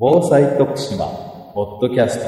[0.00, 1.06] 防災徳島
[1.54, 2.26] ポッドキャスト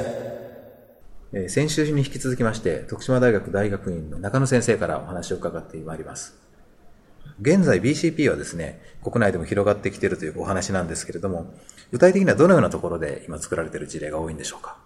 [1.32, 6.36] えー先週に引き続きまして、徳島大学大学院の中野先生からお話を伺ってまいります。
[7.40, 11.54] 現在 BCP はですね、国内でも広がってきているというお話なんですけれども、
[11.92, 14.76] 具体的にはどのようなところで今作られている事例が多いんでしょうか？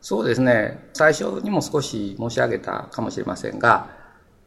[0.00, 0.88] そうですね。
[0.94, 3.88] 最初にも少し申し上げたかもしれませんが、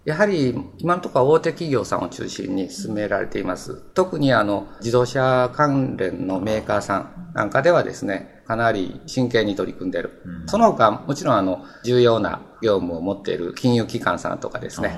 [0.07, 3.75] やはり今のところは大手企業さんを中心に進められています。
[3.93, 10.21] 特にあの自動車関連のメーカーさんなんかではですね、かなり真剣に取り組んでいる。
[10.45, 14.97] その他、もちろんあの重要な業務を持っている金融機関さんとかですね。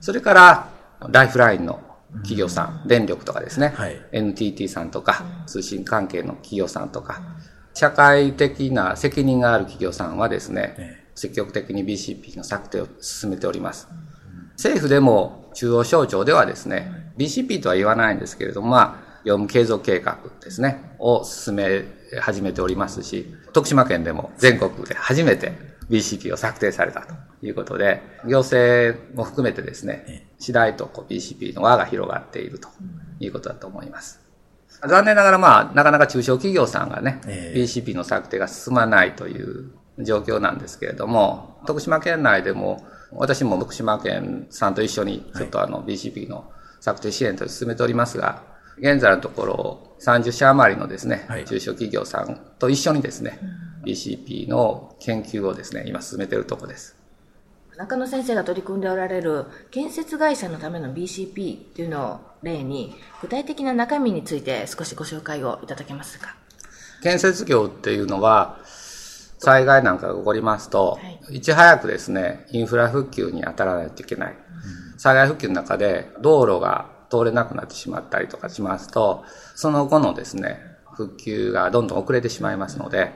[0.00, 0.68] それから
[1.08, 1.80] ライフラインの
[2.16, 7.22] 企業さん、電力とかですね、はい NTT さんとか、通信関係の企業さんとか、
[7.72, 13.88] 社会的な責任がある企業さんはですね、え積極的に BCP の策定を進めております。
[14.62, 21.84] 政府でも中央省庁ではですね、BCP とは言わないんですけれども、まあ、業務継続計画ですね、を進め
[22.20, 25.52] 始めておりますし、徳島県でも全国で初めて
[25.90, 27.12] BCP を策定されたと
[27.44, 32.68] いうことで、行政も含めてですね、次第とこう BCP の輪が広がっていると
[33.18, 34.20] いうことだと思います。
[34.86, 37.60] 残念ながらまあ、なかなか中小企業さんがね、ええ。
[37.60, 48.42] BCP の策定が進まないという状況なんですけれども、徳島県内でも、私も徳島県さんと一緒に、ちょっとあの BCP の策定支援として進めておりますが、
[48.78, 51.44] 現在のところ、30社余りのですね、はい。
[51.44, 53.38] 中小企業さんと一緒にですね、
[53.84, 56.96] BCP の研究をですね、今進めているところです。
[57.76, 66.36] 中野先生が取り組んでおられる建設会社のための BCP というのを例に具体的な中身について少しご紹介をいただけますか。
[67.02, 68.60] 建設業っていうのは、
[69.42, 71.36] 災害なんかが起こりますと、はい。
[71.36, 74.36] いち早くですね、インフラ復旧に当たらないといけない。
[74.98, 79.24] 災害復旧の中で道路が通れなくなってしまったりとかしますと、
[79.56, 80.60] その後のですね、
[80.92, 83.12] 復旧がどんどん遅れてしまいますので、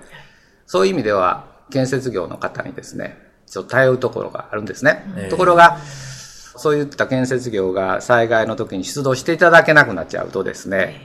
[0.67, 5.05] そういう意味では、建設業の方にですね、ちょっと頼るところがあるんですね。
[5.17, 5.29] ええ。
[5.29, 5.79] ところが、
[6.57, 11.01] そういった建設業が災害の時に出動していただけなくなっちゃうとですね、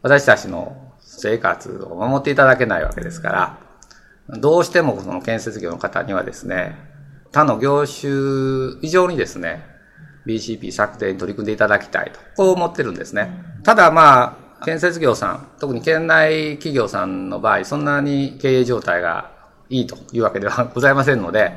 [0.00, 3.58] 私たちの生活を守っていただけないわけですから、
[4.28, 6.76] どうしてもその建設業の方にはですね、
[7.32, 9.64] 他の業種以上にですね、
[10.26, 13.30] BCP 策定に取り組んでいただきたいと、こう思ってるんですね。
[13.64, 19.32] ただまあ、建設業さん、特に県内企業さんの場合、そんなに経営状態が
[19.68, 21.52] いいというわけではございませんので、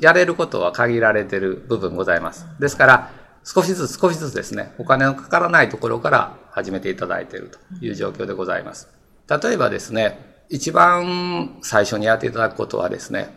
[0.00, 2.46] やれることは限られてる部分ございます。
[2.58, 3.10] ですから、
[3.44, 8.88] 少しずつ少しずつですね、お金のかからないところから始めていただいているという状況でございます。
[9.28, 13.28] 例えばですね、一番最初にやっていただくことはですね、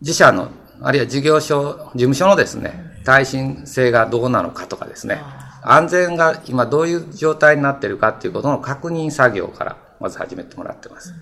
[0.00, 0.48] 自社の、
[0.80, 5.20] あるいは事業所、事務所のですね、耐震性がどうなのかとかですね、
[5.62, 11.12] 安全が今どういう状態になっているかっていうことの確認作業からまず始めてもらってます。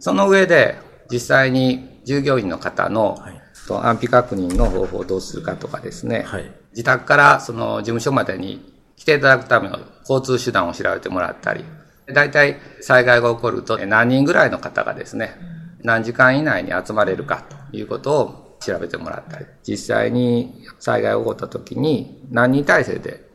[0.00, 0.78] その上で、
[1.10, 3.42] 実際に従業員の方の、はい。
[3.66, 6.50] と安否確認の方法をどうするかとかですね、はい。
[6.70, 9.78] 自宅からその事務所までに来ていただくための
[10.08, 11.66] 交通手段を調べてもらったり、
[12.12, 15.36] 大体災害が起こると何人ぐらいの方がですね、
[15.82, 23.28] 何時間以内に集まれるかということを調べてもらったり、実際に災害が起こった時に何人体制で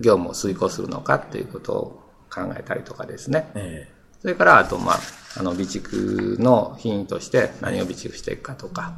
[0.00, 3.50] 業務を遂行するのかっていうことを考えたりとかですね。
[3.54, 3.88] え
[4.20, 4.98] それから、あと、まあ、
[5.38, 8.94] あの、備蓄の品位として何を備蓄していくかとか、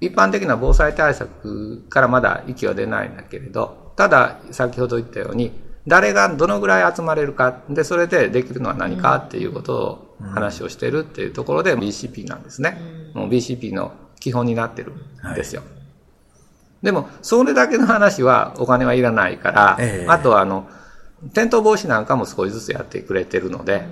[0.00, 5.52] 一般的な防災対策からまだ息は出ないんだけれど、ただ、先ほど言ったように、
[5.86, 12.78] 誰がどのぐらい集まれるか、で、それでできるのは何かっていうことを話をしてるっていうところで BCP なんですね。
[13.14, 15.62] もう BCP の基本になってるんですよ。
[16.82, 20.06] でも、それだけの話はお金はいらないから、ええ。
[20.08, 20.68] あとはあの、
[21.26, 23.84] 転倒防止なんかも少しずつやってくれてるので、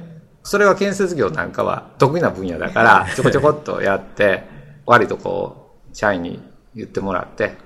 [0.42, 4.44] それは建設業なんかは得意な分野だから、 ちょこちょこっとやって、
[4.86, 6.42] 割とこう、社員に
[6.74, 7.56] 言ってもらって、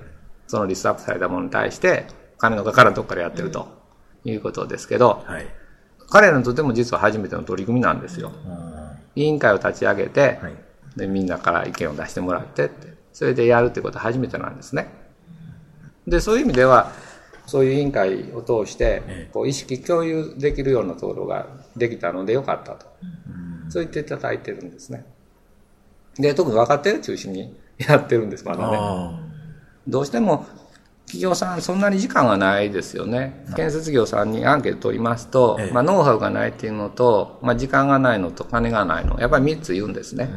[0.47, 3.84] そのリストアップされたものに対して、金のかからんとこからやってると
[4.25, 5.47] いうことですけど、はい。
[6.09, 8.31] 彼らにとっても実は初めての取り組みなんですよ。
[9.15, 10.65] 委員会を立ち上げて、はい
[10.95, 14.87] でみんなから意見を出してもらってって、それでやるってことは初めてなんですね。
[16.07, 16.91] で、そういう意味では、
[17.45, 22.87] そういう委員会を通してええ、こう意識共有できるようなところができたのでよかったと。
[23.69, 25.05] そう言っていただいてるんですね。
[26.17, 28.77] で、特に分かってる中心にやってるんです、まだね。
[28.79, 29.19] あ
[29.87, 30.47] どうしても
[31.15, 33.45] 企業さんそんなに時間がないですよね。
[33.55, 40.29] 建設業さんにアンケート取りますと、ええまあノウハウがないっていうのと、まあ時間がないのと金がないの、やっぱり3つ言うんですね。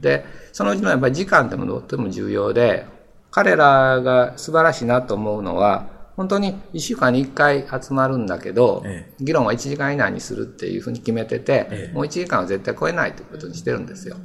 [0.00, 2.86] で、そのうちのやっぱり時間ってもとっても重要で、
[3.30, 14.16] 彼らが素晴らしいなと思うのは、本当に1週間に1回集まるんだけど、え議論は1時間以内にするっていうふうに決めてて、ええもう1時間は絶対超えないということにしてるんですよ。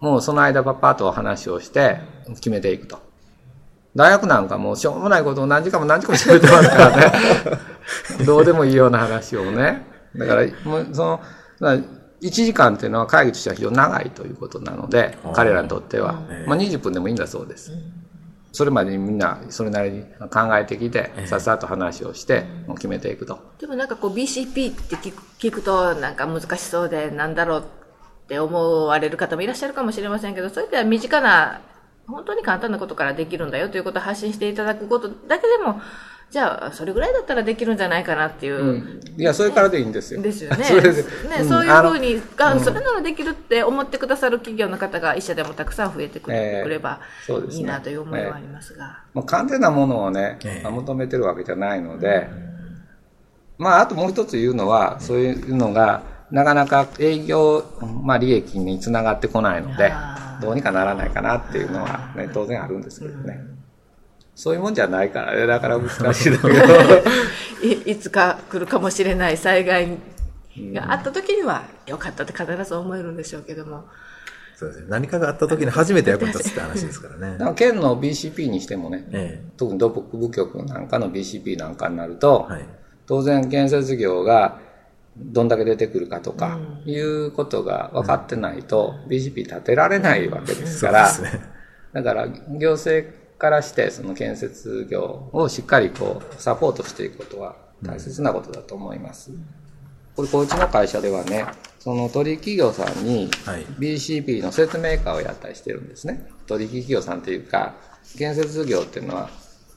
[0.00, 1.98] もうその間パッパッと話をして
[2.34, 3.05] 決めていくと。
[3.96, 7.12] 大学なんかもうしょうもないことを何時間も何時間も喋ってますからね。
[8.26, 9.86] どうでもいいような話をね。
[10.14, 11.20] だから、もうその、
[11.60, 16.20] だから1時間っていうのは会議としては非常に長いということなので、彼らにとっては。
[16.46, 17.72] まあ20分でもいいんだそうです。
[18.52, 23.38] それまでにみんなそれなりに考えてきて、さっさと話をして、もう決めていくと。
[23.58, 27.62] でもなんかこう BCP って聞く聞くとなんか難しそうでなんだろうっ
[28.28, 31.60] て思われる方もいらっしゃるかもしれませんけど、それでは身近な、
[32.06, 35.80] 本当に簡単なことからできるんだよということを発信していただくことだけでも、
[36.30, 39.00] じゃあ、それぐらいだったらできるんじゃないかなっていう。
[39.16, 40.20] いや、それからでいいんですよ。
[40.20, 40.62] ですよね。
[40.66, 41.08] それでね、
[41.40, 47.00] うんそういうふうに、あそれならできるって思ってくださる企業の方が一社でもたくさん増えてくええれば
[47.50, 48.98] いいなという思いはありますが。
[49.14, 52.28] もう完全なものをね、求めてるわけじゃないので、
[53.58, 57.64] まあ、あともう一つ言うのは、そういうのが、なかなか営業、
[58.02, 59.92] まあ、利益につながってこないので
[60.40, 63.40] どうにかならないかなっていうのは、ね、当然あるんですけどね。
[64.34, 66.52] そういうもんじゃないからね、だから難しいんだけど。
[67.66, 69.96] いいつか来るかもしれない災害
[70.74, 73.84] があった時には、よかったって必ず思えるんでしょうけども。
[74.54, 74.86] そうですね。
[74.90, 77.44] 何かがあった時に初めて役に立つって話ですからね だ。
[77.46, 82.52] から県の BCP にしてもね、え特に土木部局なんかの BCP なんかになると、え。
[82.52, 82.68] はい。
[83.06, 84.58] 当然建設業が
[85.16, 91.10] どんだけ出てくるかとかいうことが分かってないと BCP 立てられないわけですから。
[91.92, 99.30] だから行政からしてその建設業をしっかりこうサポートしていくことは大切なことだと思います。
[100.14, 101.44] これ、こうちの会社ではね、
[101.78, 106.26] その取引企業さんにはい BCP の説明会をやったりしてるんですね。
[106.46, 107.74] 取引企業さんというか、
[108.18, 109.30] 建設業っていうのは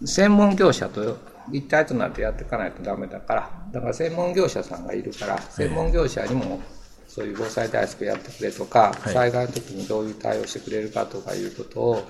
[0.05, 1.17] 専門業者と
[1.51, 6.61] 一体となってやっていかないとダメだから、だから専門業者さんがいるから、専門業者にも
[7.09, 9.13] そういう防災対策やってくれとか、はい。
[9.13, 12.07] 災害の時にどういう対応してくれるかとかいうことを、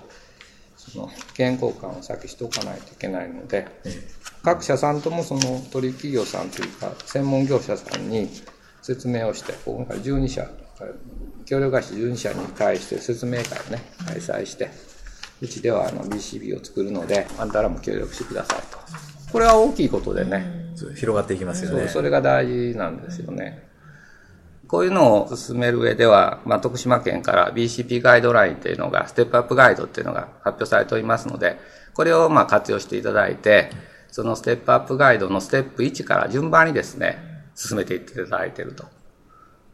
[0.75, 3.67] その健康感を先しておかないといけないので、
[4.43, 8.29] 各社さんともその取引企業さんというか、専門業者さんに
[8.81, 10.49] 説明をして、今回12社、
[11.45, 14.69] 協力会社12社に対して説明会をね、開催して、
[15.41, 18.78] うちではあの BCB を作るので、あんたらも協力してくださいと。
[19.31, 21.79] これは大きいことでね、広がっていきますよね。
[21.81, 23.67] そうそれが大事なんですよね。
[24.67, 31.57] こういうのを進める上では、まあ、徳島県から BCP ガイドラインっていうのが、ステップアップガイドっていうのが発表されておりますので、
[31.95, 33.71] これをまあ活用していただいて、
[34.11, 37.17] そのステップアップガイドのステップ1から順番にですね、
[37.55, 38.85] 進めていっていただいていると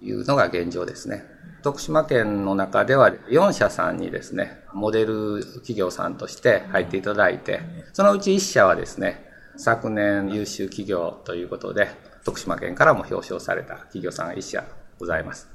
[0.02, 1.26] いうのが現状ですね。
[1.62, 7.60] 徳島県の中では4社さんにですね、モデル企業さんとして入っていただいて、
[7.92, 9.26] そのうち1社はですね、
[9.58, 11.90] 昨年優秀企業ということで、
[12.24, 14.64] 徳島県からも表彰された企業さんが1社
[15.00, 15.50] ございます。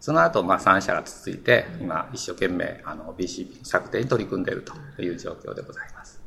[0.00, 4.62] その後、まあ3社が続いて、今一生懸命あの BCP 策定に取り組んでいる
[4.96, 6.20] という状況でございます。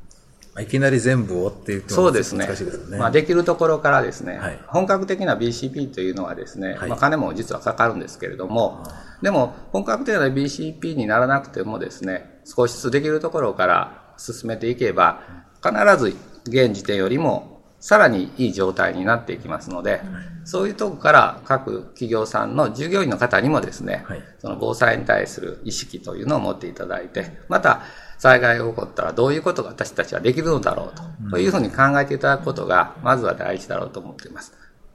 [0.53, 2.45] まあいきなり全部をって言ってもそうですね。
[2.45, 2.97] 難しいですよね。
[2.97, 8.83] まあ、できるところからですね、はい本格的な BCP というのはですね、はいまあ、金も実はかかるんですけれども、
[9.21, 15.19] でも本格的な BCP にならなくてもですね、少しずつできるところから進めていけば、
[15.61, 16.15] 必ず
[16.47, 20.01] 現時点よりもさらにいい状態になっていきますので、
[20.43, 27.81] そういうとこから各企業さんの従業員の方にもですね、はいその防災に対する意識というのを持っていただいて、また
[28.17, 34.53] 災害が起こったらどういうことが私たちはできるのだろうと、というふうに考えていただくことが、まずは大事だろうと思っています。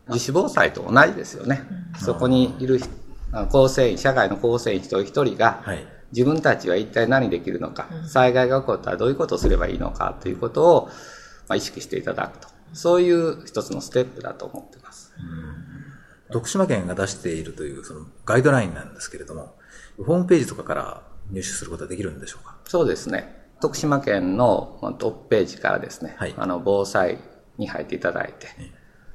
[0.09, 1.63] 自主防災と同じですよね。
[1.99, 2.81] そこにいる
[3.51, 5.87] 構成員、社会の構成員一人一人が、はい。
[6.13, 10.91] 自分たちは一体何できるのか、災害が起こったらどういうことをすればいいのかということを、
[11.51, 12.47] まあ、意識していただくと。
[12.73, 15.13] そういう一つのステップだと思っています。
[16.31, 19.59] 徳島県が出しているというそのガイドラインなんですけれども、
[19.99, 21.03] ホームページとかから
[21.33, 22.57] 入手することはできるんでしょうか？
[22.67, 23.49] そうですね。
[23.61, 27.19] 徳島県のまあトップページからですね、はいあの、防災
[27.59, 28.47] に入っていただいて、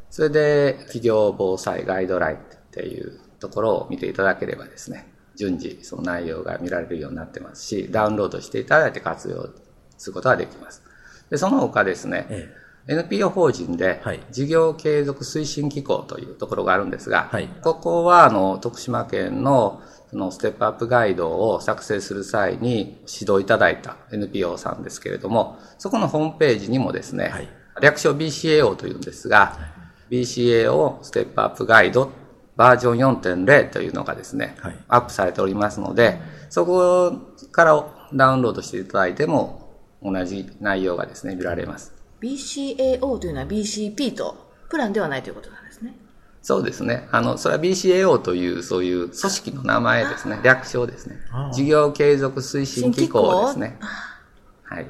[0.09, 2.39] それで、企業防災ガイドラインっ
[2.71, 9.49] ていうところを見ていただければですね、順次その内容が見られるようになってますし、ダウンロードしていただいて活用
[9.97, 10.83] することができます。
[11.29, 12.53] で、その他ですね、え
[12.87, 17.49] NPO 法人ではい、事業継続推進機構というところがあるんですが、はい。
[17.63, 27.49] ここは、あの、徳島県の、そのステップアップガイドを作成する際に指導いただいた NPO さんですけれども、そこのホームページにもですね、はい。
[27.81, 29.57] 略称 BCAO というんですが、
[30.11, 32.11] BCAO ステップアップガイド
[32.55, 34.75] バージョン4.0というのがですね、はい。
[34.87, 37.13] アップされておりますので、そこ
[37.51, 39.64] からダウンロードしていただいても
[40.01, 41.93] 同じ内容がですね、見られます。
[42.21, 45.95] BCAO というのは BCP とプランではないということなんですね。
[46.41, 47.07] そうですね。
[47.11, 50.39] あの、それは BCAO という、そういう組織の名前ですね。
[50.43, 51.17] 略称ですね。
[51.53, 53.77] 事業継続推進機構ですね。
[54.63, 54.87] はい。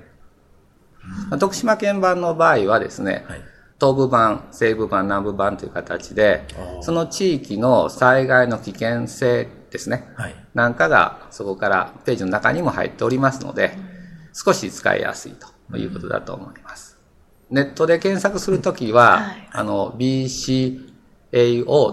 [1.29, 3.41] まあ徳島県版の場合はですね、はい
[3.79, 6.45] 東部版、西部版、南部版という形で
[6.81, 10.07] その地域の災害の危険性ですね。
[10.15, 10.35] はい。
[10.53, 13.77] なんかがそこからページの中にも入っておりますので、
[14.35, 15.35] 少し使いやすい
[15.69, 16.99] ということだと思います。
[17.49, 20.83] ネットで検索するときは、はいあの、BCAO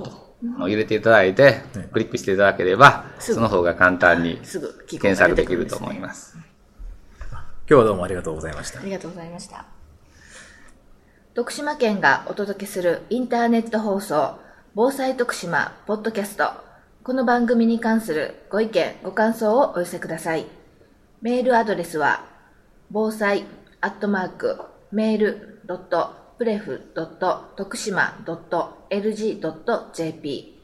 [0.03, 1.55] と入れていただいて、はい
[1.93, 6.37] クリックしていただければ、その方が簡単にすぐ聞検索できると思います。
[7.31, 8.85] 今日はどうもありがとうございましたあ。
[8.85, 9.67] りがとうございました。
[11.35, 14.39] 徳島県がお届けするインターネット放送、
[14.75, 16.51] 防災徳島ポッドキャスト。
[17.05, 20.47] この番組に関するご意見、ご感想をお寄せください。
[21.21, 22.32] メールアドレスは、
[22.95, 23.47] 防災
[23.81, 30.61] アットマーク、メールドットプレフドット徳島ドット LG ドット JP、